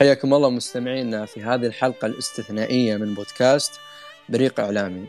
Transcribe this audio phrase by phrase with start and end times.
[0.00, 3.72] حياكم الله مستمعينا في هذه الحلقة الاستثنائية من بودكاست
[4.28, 5.06] بريق إعلامي.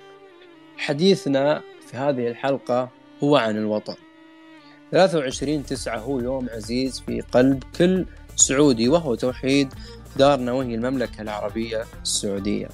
[0.77, 2.89] حديثنا في هذه الحلقة
[3.23, 3.95] هو عن الوطن.
[4.91, 9.73] 23 تسعة هو يوم عزيز في قلب كل سعودي وهو توحيد
[10.15, 12.67] دارنا وهي المملكة العربية السعودية.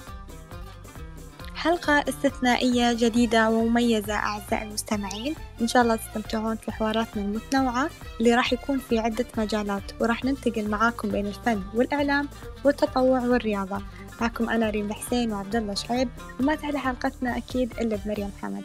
[1.57, 5.35] حلقة استثنائية جديدة ومميزة أعزائي المستمعين.
[5.61, 7.89] إن شاء الله تستمتعون في حواراتنا المتنوعة
[8.19, 12.29] اللي راح يكون في عدة مجالات وراح ننتقل معاكم بين الفن والإعلام
[12.63, 13.81] والتطوع والرياضة.
[14.21, 18.63] معكم أنا ريم حسين وعبد الله شعيب وما تحلى حلقتنا أكيد إلا بمريم حمد.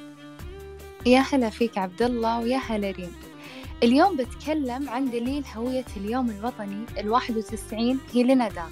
[1.06, 3.12] يا هلا فيك عبد الله ويا هلا ريم.
[3.82, 8.62] اليوم بتكلم عن دليل هوية اليوم الوطني الواحد وتسعين هي لندى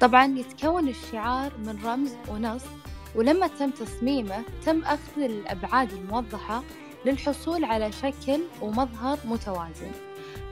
[0.00, 2.62] طبعا يتكون الشعار من رمز ونص
[3.14, 6.62] ولما تم تصميمه تم أخذ الأبعاد الموضحة
[7.06, 9.90] للحصول على شكل ومظهر متوازن.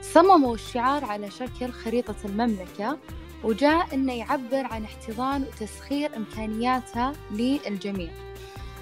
[0.01, 2.97] صمموا الشعار على شكل خريطة المملكة
[3.43, 8.11] وجاء أنه يعبر عن احتضان وتسخير إمكانياتها للجميع.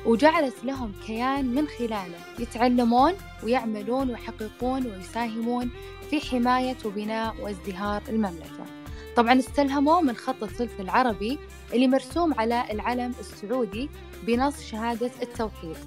[0.05, 3.13] وجعلت لهم كيان من خلاله يتعلمون
[3.43, 5.69] ويعملون ويحققون ويساهمون
[6.09, 8.78] في حماية وبناء وازدهار المملكة.
[9.15, 11.39] طبعا استلهموا من خط الثلث العربي
[11.73, 13.89] اللي مرسوم على العلم السعودي
[14.23, 15.77] بنص شهادة التوحيد.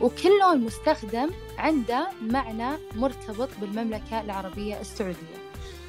[0.00, 5.40] وكل لون مستخدم عنده معنى مرتبط بالمملكة العربية السعودية.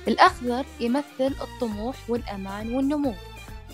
[0.08, 3.14] الأخضر يمثل الطموح والأمان والنمو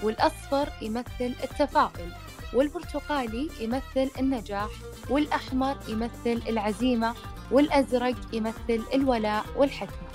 [0.04, 2.12] والأصفر يمثل التفاؤل
[2.54, 4.70] والبرتقالي يمثل النجاح
[5.10, 7.14] والأحمر يمثل العزيمة
[7.52, 10.07] والأزرق يمثل الولاء والحكمة.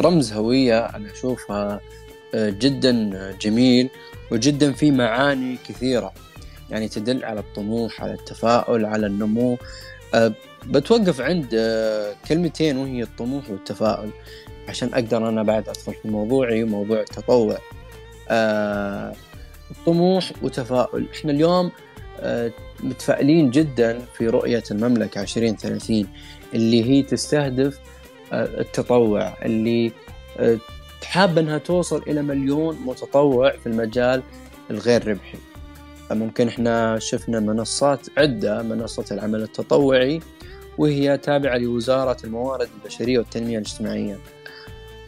[0.00, 1.80] رمز هوية أنا أشوفها
[2.34, 3.90] آه، جدا جميل
[4.30, 6.12] وجدا في معاني كثيرة.
[6.70, 9.58] يعني تدل على الطموح على التفاؤل على النمو.
[10.14, 10.32] آه،
[10.66, 14.10] بتوقف عند آه، كلمتين وهي الطموح والتفاؤل.
[14.68, 17.58] عشان أقدر أنا بعد أدخل في موضوعي وموضوع التطوع.
[19.86, 21.06] طموح وتفاؤل.
[21.14, 21.70] إحنا اليوم
[22.80, 26.08] متفائلين جدا في رؤية المملكة 2030
[26.54, 27.78] اللي هي تستهدف
[28.32, 29.92] التطوع اللي
[31.04, 34.22] حابة أنها توصل إلى مليون متطوع في المجال
[34.70, 35.38] الغير ربحي.
[36.10, 40.20] ممكن إحنا شفنا منصات عدة منصة العمل التطوعي
[40.78, 44.18] وهي تابعة لوزارة الموارد البشرية والتنمية الاجتماعية.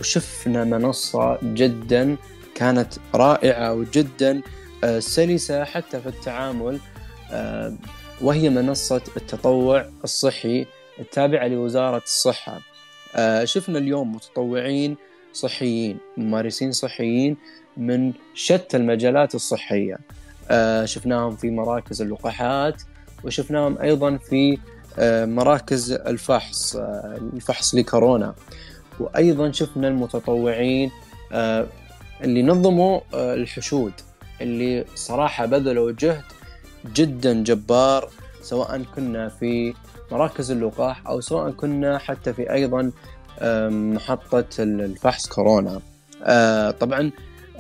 [0.01, 2.17] وشفنا منصة جدا
[2.55, 4.43] كانت رائعة وجدا
[4.85, 6.81] آه، سلسة حتى في التعامل
[7.33, 7.75] آه،
[8.21, 10.67] وهي منصة التطوع الصحي
[10.99, 12.53] التابعة لوزارة الصحة.
[12.53, 12.61] آه،
[13.45, 14.97] شفنا اليوم متطوعين
[15.33, 17.37] صحيين ممارسين صحيين
[17.77, 19.99] من شتى المجالات الصحية.
[20.51, 22.83] آه، شفناهم في مراكز اللقاحات
[23.25, 24.59] وشفناهم أيضا في
[24.99, 28.35] آه، مراكز الفحص آه، الفحص لكورونا.
[29.01, 30.91] وأيضا شفنا المتطوعين
[32.23, 33.93] اللي نظموا الحشود
[34.41, 36.25] اللي صراحة بذلوا جهد
[36.95, 38.11] جدا جبار
[38.43, 39.75] سواء كنا في
[40.13, 42.93] مراكز اللقاح أو سواء كنا حتى في أيضا
[43.71, 45.81] محطة الفحص كورونا.
[46.23, 47.11] آه، طبعا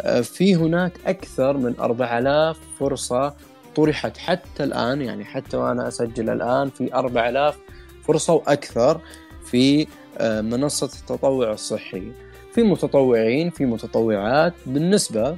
[0.00, 3.34] آه، في هناك أكثر من 4000 فرصة
[3.76, 7.58] طرحت حتى الآن يعني حتى وأنا أسجل الآن في 4000
[8.04, 9.00] فرصة وأكثر
[9.44, 9.86] في
[10.18, 12.12] آه، منصة التطوع الصحي.
[12.54, 15.36] في متطوعين في متطوعات بالنسبة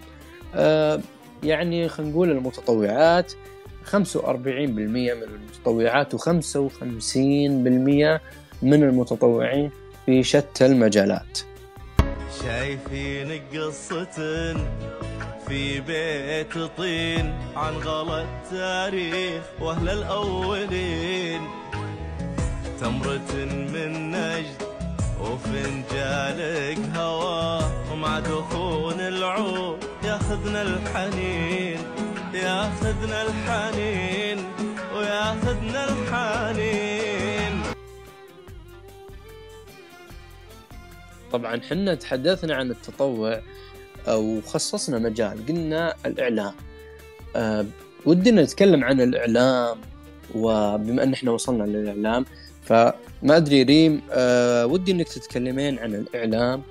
[1.42, 3.32] يعني خلينا نقول المتطوعات
[3.88, 6.20] 45% من المتطوعات و55%
[8.62, 9.70] من المتطوعين
[10.06, 11.38] في شتى المجالات.
[12.42, 14.16] شايفين قصة
[15.48, 21.40] في بيت طين عن غلا التاريخ وأهل الأولين.
[22.80, 23.34] تمرة
[23.74, 24.62] من نجد
[25.20, 26.38] وفنجال
[26.94, 31.97] قهوة ومع دخون العود ياخذنا الحنين.
[32.34, 34.44] ياخذنا الحنين
[34.94, 37.62] وياخذنا الحنين.
[41.32, 43.40] طبعا حنا تحدثنا عن التطوع
[44.08, 46.54] وخصصنا مجال قلنا الإعلام.
[47.36, 47.66] أه
[48.06, 49.78] ودنا نتكلم عن الإعلام
[50.34, 52.24] وبما أن إحنا وصلنا للإعلام
[52.64, 52.92] فما
[53.36, 56.62] أدري ريم أه ودي أنك تتكلمين عن الإعلام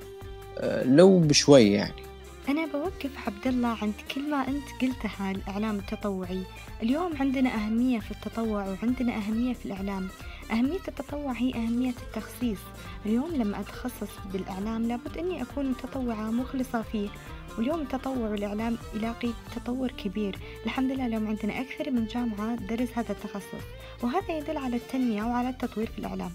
[0.58, 2.07] أه لو بشوي يعني.
[2.50, 6.44] أنا بوقف عبد الله عند كل ما أنت قلتها الإعلام التطوعي.
[6.84, 10.08] اليوم عندنا أهمية في التطوع وعندنا أهمية في الإعلام.
[10.52, 12.60] أهمية التطوع هي أهمية التخصيص.
[13.06, 17.10] اليوم لما أتخصص بالإعلام لابد أني أكون متطوعة مخلصة فيه.
[17.58, 20.40] واليوم التطوع والإعلام يلاقي تطور كبير.
[20.66, 23.64] الحمد لله اليوم عندنا أكثر من جامعة درس هذا التخصص.
[24.04, 26.32] وهذا يدل على التنمية وعلى التطوير في الإعلام.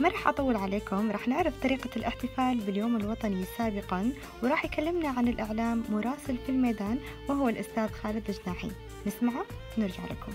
[0.00, 1.10] ما راح أطول عليكم.
[1.10, 4.12] راح نعرف طريقة الاحتفال باليوم الوطني سابقا
[4.42, 6.98] وراح يكلمنا عن الإعلام مراسل في الميدان
[7.28, 8.68] وهو الأستاذ خالد الجناحي.
[9.06, 9.44] نسمعه؟
[9.78, 10.32] ونرجع لكم.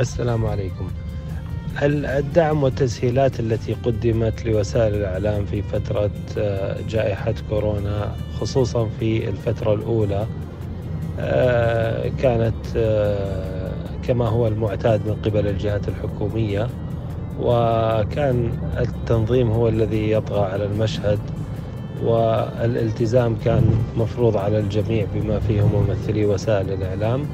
[0.00, 0.90] السلام عليكم.
[1.82, 10.26] الدعم والتسهيلات التي قدمت لوسائل الإعلام في فترة آه، جائحة كورونا خصوصا في الفترة الأولى
[11.20, 13.59] آه، كانت آه،
[14.10, 16.68] كما هو المعتاد من قبل الجهات الحكومية
[17.40, 21.18] وكان التنظيم هو الذي يطغى على المشهد
[22.02, 23.64] والالتزام كان
[23.96, 27.26] مفروض على الجميع بما فيهم ممثلي وسائل الإعلام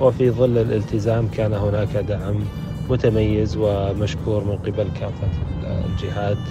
[0.00, 2.40] وفي ظل الالتزام كان هناك دعم
[2.90, 5.28] متميز ومشكور من قبل كافة
[5.86, 6.44] الجهات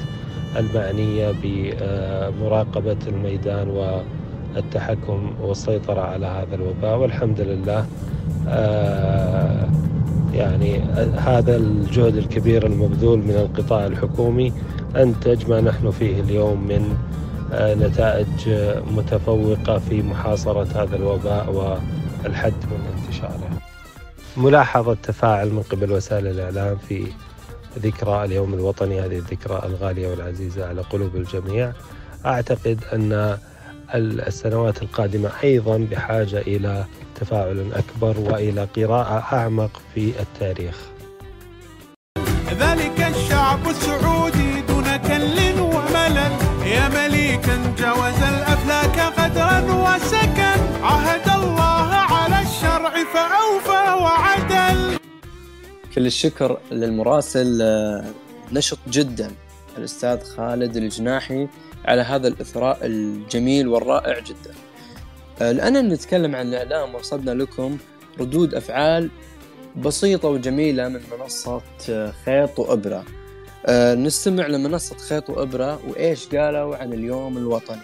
[0.57, 3.93] المعنية بمراقبة الميدان
[4.55, 7.85] والتحكم والسيطرة على هذا الوباء والحمد لله
[10.33, 10.79] يعني
[11.17, 14.53] هذا الجهد الكبير المبذول من القطاع الحكومي
[14.95, 16.97] أنتج ما نحن فيه اليوم من
[17.53, 18.49] آه، نتائج
[18.91, 21.51] متفوقة في محاصرة هذا الوباء
[22.23, 23.49] والحد من انتشاره.
[24.37, 27.07] ملاحظة تفاعل من قبل وسائل الإعلام في
[27.79, 31.71] ذكرى اليوم الوطني هذه الذكرى الغالية والعزيزة على قلوب الجميع.
[32.25, 33.37] أعتقد أن
[33.95, 40.75] السنوات القادمة أيضا بحاجة إلى تفاعل أكبر وإلى قراءة أعمق في التاريخ.
[42.59, 46.33] ذلك الشعب السعودي دون كل وملل
[46.65, 50.59] يا مليكا جوز الأفلاك قدرا وسكن.
[50.83, 54.97] عهد الله على الشرع فأوفى وعدل.
[55.95, 58.05] كل الشكر للمراسل آه،
[58.51, 59.31] نشط جدا.
[59.77, 61.47] الأستاذ خالد الجناحي
[61.89, 64.53] على هذا الإثراء الجميل والرائع جدا.
[65.41, 67.77] آه، الآن نتكلم عن الإعلام وصلنا لكم
[68.19, 69.09] ردود أفعال
[69.77, 73.03] بسيطة وجميلة من منصة آه، خيط وإبرة.
[73.95, 77.81] نستمع لمنصة خيط وإبرة وإيش قالوا عن اليوم الوطني.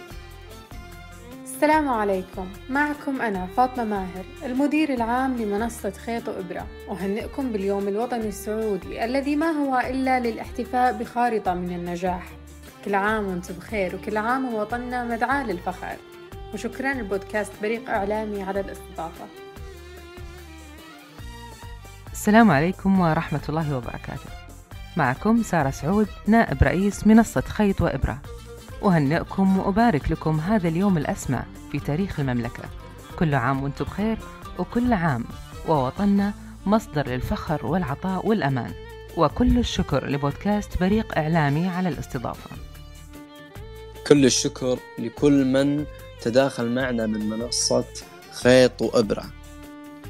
[1.44, 2.48] السلام عليكم.
[2.70, 6.66] معكم أنا فاطمة ماهر المدير العام لمنصة خيط وإبرة.
[6.90, 12.32] أهنئكم باليوم الوطني السعودي الذي ما هو إلا للاحتفاء بخارطة من النجاح.
[12.86, 15.96] كل عام وأنتم بخير وكل عام وطننا مدعاة للفخر.
[16.54, 19.24] وشكرا لبودكاست بريق إعلامي على الاستضافة.
[22.12, 24.30] السلام عليكم ورحمة الله وبركاته.
[24.96, 28.18] معكم سارة سعود نائب رئيس منصة خيط وإبرة.
[28.84, 31.42] أهنئكم وأبارك لكم هذا اليوم الأسمى
[31.72, 32.64] في تاريخ المملكة.
[33.18, 34.18] كل عام وأنتم بخير
[34.58, 35.24] وكل عام
[35.68, 36.32] ووطننا
[36.66, 38.72] مصدر للفخر والعطاء والأمان.
[39.16, 42.65] وكل الشكر لبودكاست بريق إعلامي على الاستضافة.
[44.06, 45.84] كل الشكر لكل من
[46.20, 47.84] تداخل معنا من منصة
[48.32, 49.24] خيط وإبرة.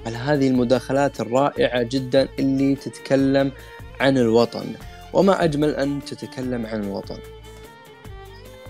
[0.06, 3.52] على هذه المداخلات الرائعة جدا اللي تتكلم
[4.00, 4.74] عن الوطن
[5.12, 7.18] وما أجمل أن تتكلم عن الوطن.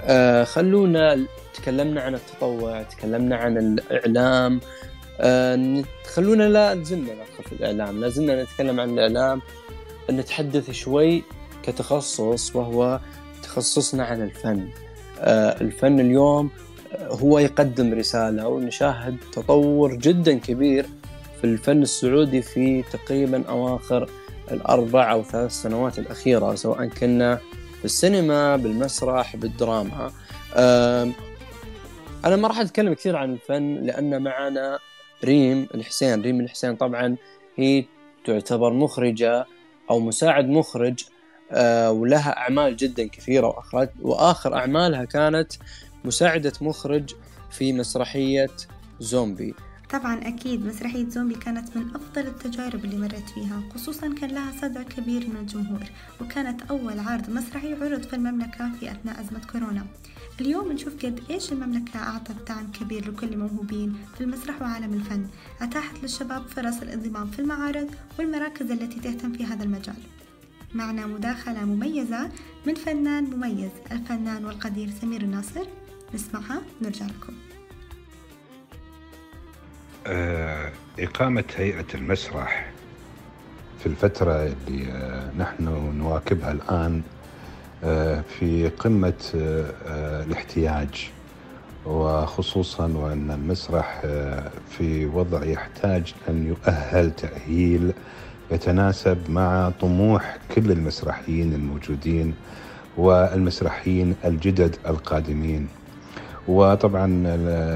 [0.00, 4.60] آه خلونا تكلمنا عن التطوع تكلمنا عن الإعلام.
[5.20, 5.84] آه
[6.14, 9.42] خلونا لا زلنا ندخل في الإعلام لا زلنا نتكلم عن الإعلام.
[10.10, 11.22] نتحدث شوي
[11.62, 13.00] كتخصص وهو
[13.42, 14.68] تخصصنا عن الفن.
[15.20, 16.50] الفن اليوم
[17.02, 20.86] هو يقدم رسالة ونشاهد تطور جدا كبير
[21.40, 24.10] في الفن السعودي في تقريبا أواخر
[24.50, 27.38] الأربع أو ثلاث سنوات الأخيرة سواء كنا
[27.82, 30.12] بالسينما بالمسرح بالدراما.
[32.24, 34.78] أنا ما راح أتكلم كثير عن الفن لأن معنا
[35.24, 36.22] ريم الحسين.
[36.22, 37.16] ريم الحسين طبعا
[37.56, 37.84] هي
[38.24, 39.46] تعتبر مخرجة
[39.90, 41.15] أو مساعد مخرج آه،
[41.90, 45.52] ولها أعمال جدا كثيرة وأخرج وآخر أعمالها كانت
[46.04, 47.14] مساعدة مخرج
[47.50, 48.50] في مسرحية
[49.00, 49.54] زومبي.
[49.90, 54.84] طبعا أكيد مسرحية زومبي كانت من أفضل التجارب اللي مريت فيها خصوصا كان لها صدى
[54.84, 55.80] كبير من الجمهور
[56.20, 59.86] وكانت أول عرض مسرحي عرض في المملكة في أثناء أزمة كورونا.
[60.40, 65.26] اليوم نشوف قد إيش المملكة أعطت دعم كبير لكل الموهوبين في المسرح وعالم الفن.
[65.60, 69.96] أتاحت للشباب فرص الانضمام في المعارض والمراكز التي تهتم في هذا المجال.
[70.76, 72.30] معنا مداخلة مميزة
[72.66, 75.64] من فنان مميز الفنان والقدير سمير الناصر.
[76.14, 77.32] نسمعها ونرجع لكم.
[80.06, 82.72] آه، إقامة هيئة المسرح
[83.80, 85.64] في الفترة اللي آه، نحن
[85.98, 87.02] نواكبها الآن
[87.84, 89.32] آه، في قمة
[90.24, 91.10] الاحتياج.
[91.86, 94.00] وخصوصا وأن المسرح
[94.70, 97.92] في وضع يحتاج أن يؤهل تأهيل
[98.50, 102.34] يتناسب مع طموح كل المسرحيين الموجودين
[102.96, 105.68] والمسرحيين الجدد القادمين.
[106.48, 107.22] وطبعا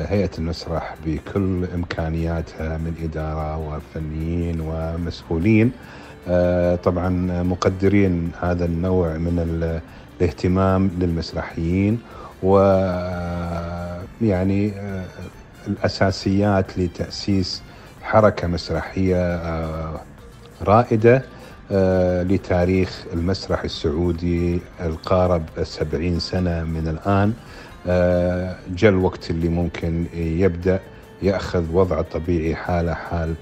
[0.09, 5.73] هيئة المسرح بكل إمكانياتها من إدارة وفنيين ومسؤولين
[6.29, 7.09] آه، طبعا
[7.43, 9.81] مقدرين هذا النوع من ال-
[10.21, 11.99] الاهتمام للمسرحيين
[12.43, 12.59] و
[14.23, 15.05] يعني آه،
[15.67, 17.63] الأساسيات لتأسيس
[18.03, 18.47] حركة
[20.61, 21.25] مسرحيه
[21.73, 27.33] آه، لتاريخ المسرح السعودي القارب السبعين سنة من الآن.
[27.87, 30.81] آه، جاء الوقت اللي ممكن يبدأ
[31.23, 33.35] يأخذ وضعه الطبيعي حاله حال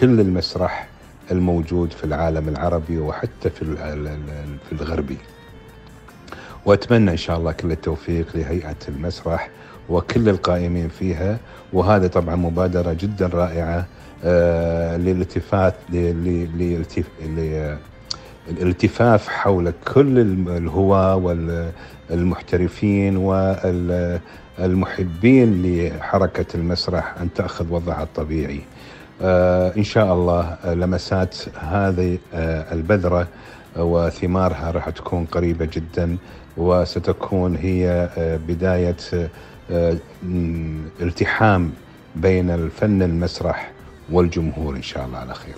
[0.00, 0.88] كل المسرح
[1.30, 3.62] الموجود في العالم العربي وحتى في
[4.68, 5.18] في الغربي.
[6.66, 9.50] وأتمنى إن شاء الله كل التوفيق لهيئة المسرح
[9.88, 11.38] وكل القائمين فيها.
[11.72, 13.86] وهذا طبعا مبادرة جدا رائعة
[14.96, 17.76] للالتفات ل- ل- للالتف- ل-
[18.50, 21.16] الالتفاف حول كل الهواة
[22.10, 23.16] والمحترفين
[24.58, 28.60] والمحبين لحركة المسرح أن تأخذ وضعها الطبيعي.
[29.22, 33.28] آه، إن شاء الله آه، لمسات هذه آه، البذرة
[33.76, 36.16] وثمارها راح تكون قريبة جدا
[36.56, 38.96] وستكون هي آه، بداية
[39.70, 39.96] آه،
[41.00, 41.70] التحام
[42.16, 43.70] بين الفن المسرح
[44.12, 45.54] والجمهور إن شاء الله على خير.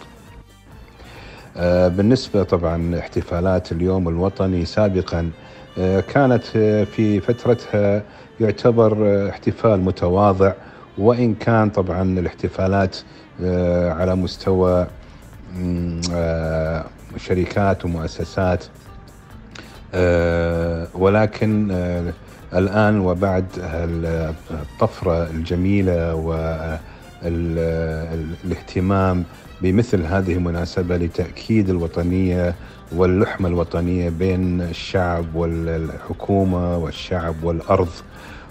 [1.56, 5.30] آه، بالنسبة طبعا احتفالات اليوم الوطني سابقا
[5.78, 8.02] آه، كانت آه، في فترتها
[8.40, 10.52] يعتبر احتفال متواضع
[10.98, 12.96] وإن كان طبعا الاحتفالات
[14.00, 14.86] على مستوى
[17.16, 18.64] شركات ومؤسسات
[20.94, 21.70] ولكن
[22.54, 26.14] الآن وبعد ال- الطفرة الجميلة
[27.24, 29.24] والاهتمام
[29.62, 32.54] بمثل هذه المناسبة لتأكيد الوطنية
[32.92, 37.88] واللحمة الوطنية بين الشعب والحكومة والشعب والأرض.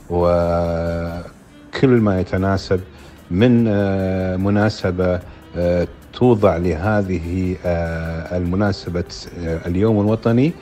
[0.10, 2.80] وكل ما يتناسب
[3.32, 5.20] من آه، مناسبة
[5.58, 9.04] آه، توضع لهذه آه، المناسبة
[9.38, 10.54] اليوم الوطني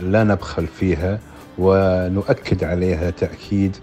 [0.00, 1.18] لا نبخل فيها
[1.58, 3.76] ونؤكد عليها تأكيد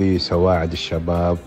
[0.00, 1.38] بسواعد الشباب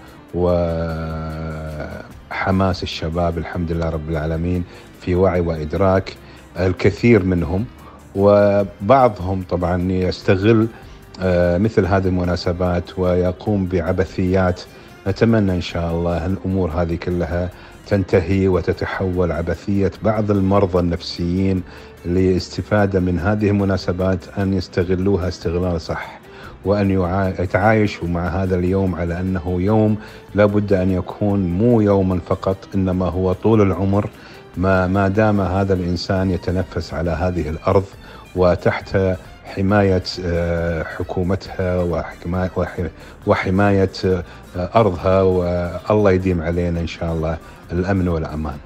[2.32, 4.64] وحماس الشباب الحمد لله رب العالمين
[5.02, 6.16] في وعي وإدراك
[6.60, 7.66] الكثير منهم.
[8.16, 10.68] وبعضهم طبعا يستغل
[11.22, 14.62] آه، مثل هذه المناسبات ويقوم بعبثيات.
[15.08, 17.50] نتمنى إن شاء الله الأمور هذه كلها
[17.88, 21.64] تنتهي وتتحول عبثية بعض المرضى النفسيين
[22.06, 26.25] لاستفادة من هذه المناسبات أن يستغلوها استغلال صح.
[26.66, 29.98] يعا- يتعايشوا مع هذا اليوم على أنه يوم
[30.36, 34.10] لابد أن يكون مو يوما فقط إنما هو طول العمر
[34.58, 37.84] ما ما دام هذا الإنسان يتنفس على هذه الأرض
[38.36, 38.98] وتحت
[39.46, 42.88] حماية آه، حكومتها وحما- وح-
[43.28, 44.24] وحماية آه،
[44.76, 47.38] أرضها والله يديم علينا إن شاء الله
[47.72, 48.58] الأمن والأمان.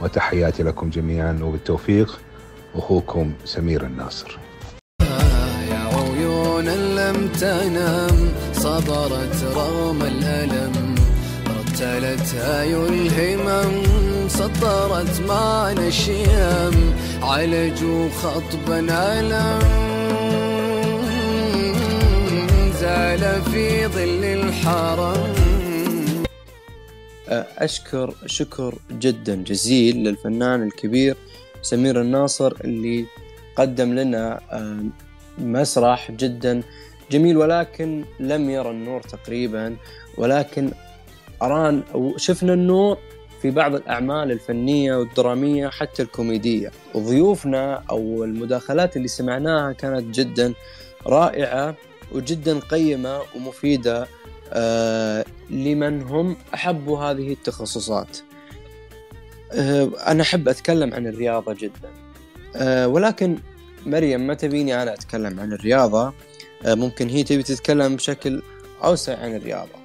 [0.00, 2.20] وتحياتي لكم جميعا وبالتوفيق
[2.74, 4.38] أخوكم سمير الناصر.
[6.58, 10.94] عيون لم تنم صبرت رغم الألم.
[11.48, 13.82] رتلت هاي الهمم
[14.28, 19.58] سطرت مان الشيم عالجوا خطبا ألم
[22.80, 25.34] زال في ظل الحرم.
[27.58, 31.16] أشكر شكر جدا جزيل للفنان الكبير
[31.62, 33.06] سمير الناصر اللي
[33.56, 34.84] قدم لنا آه،
[35.40, 36.62] مسرح جدا
[37.10, 39.76] جميل ولكن لم يرى النور تقريبا.
[40.16, 40.70] ولكن
[41.42, 42.98] أران أو شفنا النور
[43.42, 46.70] في بعض الأعمال الفنية والدرامية حتى الكوميدية.
[46.94, 50.54] وضيوفنا أو المداخلات اللي سمعناها كانت جدا
[51.06, 51.74] رائعة
[52.12, 54.06] وجدا قيمة ومفيدة
[54.52, 58.18] آه، لمن هم أحبوا هذه التخصصات.
[59.52, 61.90] آه، أنا أحب أتكلم عن الرياضة جدا.
[62.56, 63.38] آه، ولكن
[63.86, 66.12] مريم ما تبيني أنا أتكلم عن الرياضة؟
[66.64, 68.42] آه، ممكن هي تبي تتكلم بشكل
[68.84, 69.78] أوسع عن الرياضة.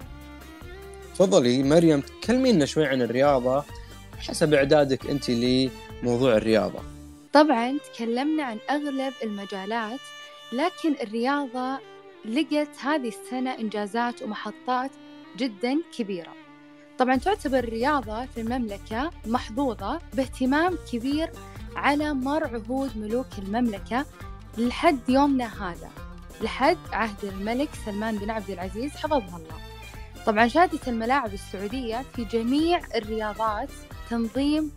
[1.14, 3.64] تفضلي مريم تكلمينا شوي عن الرياضة
[4.20, 6.80] حسب إعدادك أنت لموضوع الرياضة.
[7.34, 10.00] طبعا تكلمنا عن أغلب المجالات
[10.54, 11.80] لكن الرياضة
[12.26, 14.92] لقت هذه السنة إنجازات ومحطات
[15.38, 16.34] جدا كبيرة.
[16.98, 21.30] طبعا تعتبر الرياضة في المملكة محظوظة باهتمام كبير
[21.76, 24.06] على مر عهود ملوك المملكة
[24.58, 25.90] لحد يومنا هذا
[26.42, 29.58] لحد عهد الملك سلمان بن عبد العزيز حفظه الله.
[30.26, 33.70] طبعا شهدت الملاعب السعودية في جميع الرياضات
[34.10, 34.72] تنظيم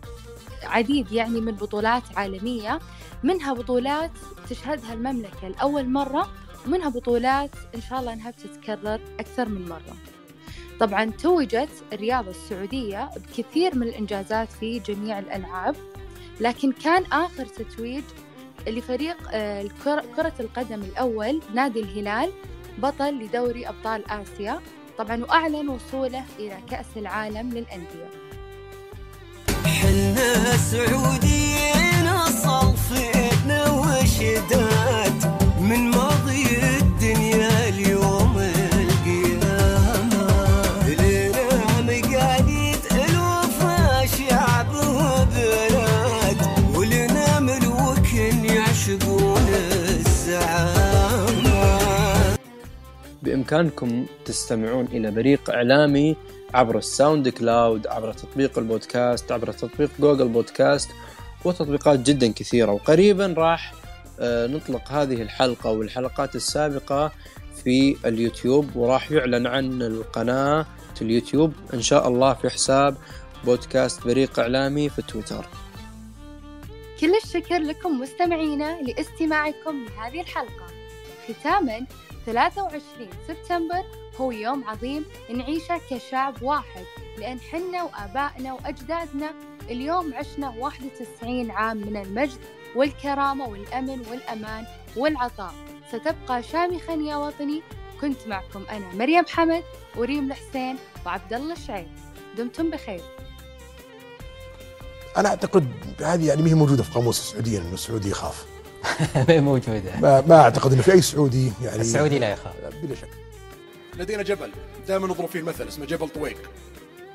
[0.63, 2.79] عديد يعني من بطولات عالمية
[3.23, 4.11] منها بطولات
[4.49, 6.29] تشهدها المملكة لأول مرة
[6.67, 9.97] ومنها بطولات إن شاء الله أنها بتتكرر أكثر من مرة.
[10.79, 15.75] طبعا توجت الرياضة السعودية بكثير من الإنجازات في جميع الألعاب.
[16.39, 18.03] لكن كان آخر تتويج
[18.67, 19.67] لفريق آه،
[20.15, 22.31] كرة القدم الأول نادي الهلال
[22.77, 24.59] بطل لدوري أبطال آسيا.
[24.97, 28.09] طبعا وأعلن وصوله إلى كأس العالم للأندية.
[29.65, 33.67] حنا سعوديين أصل فينا
[53.47, 56.15] بإمكانكم تستمعون إلى بريق إعلامي
[56.53, 60.89] عبر ال SoundCloud عبر تطبيق البودكاست عبر تطبيق Google Podcast
[61.45, 62.71] وتطبيقات جدا كثيرة.
[62.71, 63.73] وقريبا راح
[64.19, 67.11] آه، نطلق هذه الحلقة والحلقات السابقة
[67.63, 70.65] في اليوتيوب وراح يعلن عن القناة
[71.01, 72.95] اليوتيوب إن شاء الله في حساب
[73.45, 75.45] بودكاست بريق إعلامي في تويتر.
[77.01, 80.67] كل الشكر لكم مستمعينا لاستماعكم لهذه الحلقة.
[81.27, 81.85] ختاما
[82.27, 83.83] 23 سبتمبر
[84.17, 86.85] هو يوم عظيم نعيشه كشعب واحد
[87.17, 89.33] لأن حنا وآبائنا وأجدادنا
[89.69, 92.39] اليوم عشنا 91 عام من المجد
[92.75, 94.65] والكرامة والأمن والأمان
[94.97, 95.53] والعطاء.
[95.91, 97.61] ستبقى شامخا يا وطني
[98.01, 99.63] كنت معكم أنا مريم حمد
[99.97, 101.87] وريم الحسين وعبد الله الشعيب.
[102.37, 103.01] دمتم بخير.
[105.17, 105.67] أنا أعتقد
[106.01, 108.56] هذه يعني ما هي موجودة في قاموس السعودية انه السعودي يخاف.
[109.29, 112.53] موجودة ما, ما أعتقد إنه في أي سعودي يعني السعودي لا يخاف.
[112.83, 113.09] بلا شك.
[113.97, 114.51] لدينا جبل.
[114.87, 116.37] دائما نضرب فيه المثل اسمه جبل طويق.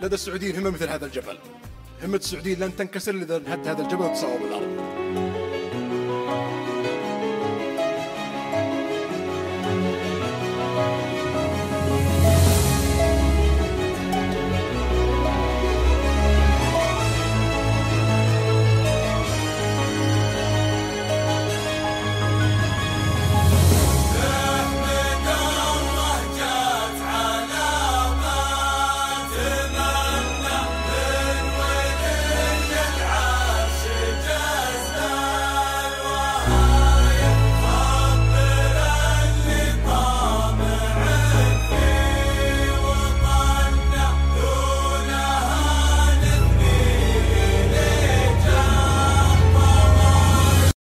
[0.00, 1.38] لدى السعوديين همة مثل هذا الجبل.
[2.04, 4.71] همة السعوديين لن تنكسر إذا انهت هذا الجبل وتساوى بالارض